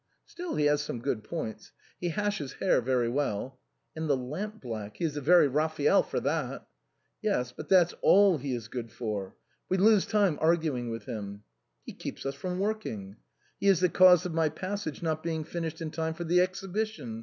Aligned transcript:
"Still, 0.25 0.55
he 0.55 0.65
has 0.65 0.81
some 0.81 0.97
good 0.99 1.23
points. 1.23 1.73
He 1.99 2.09
hashes 2.09 2.53
hare 2.53 2.81
very 2.81 3.07
well."" 3.07 3.59
And 3.95 4.09
the 4.09 4.17
lamp 4.17 4.59
black! 4.59 4.97
He 4.97 5.05
is 5.05 5.15
a 5.15 5.21
very 5.21 5.47
Raphael 5.47 6.01
for 6.01 6.19
that."" 6.21 6.67
Yes; 7.21 7.51
but 7.51 7.69
that's 7.69 7.93
all 8.01 8.39
he 8.39 8.55
is 8.55 8.67
good 8.67 8.91
for. 8.91 9.35
We 9.69 9.77
lose 9.77 10.07
time 10.07 10.39
argu 10.39 10.75
ing 10.75 10.89
with 10.89 11.05
him."" 11.05 11.43
He 11.85 11.93
keeps 11.93 12.25
us 12.25 12.33
from 12.33 12.57
working."" 12.57 13.17
He 13.59 13.67
is 13.67 13.79
the 13.79 13.89
cause 13.89 14.25
of 14.25 14.33
my' 14.33 14.49
Passage' 14.65 15.03
not 15.03 15.21
being 15.21 15.43
finished 15.43 15.83
in 15.83 15.91
time 15.91 16.15
for 16.15 16.23
the 16.23 16.41
Exhibition. 16.41 17.19